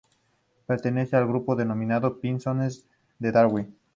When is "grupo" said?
1.27-1.55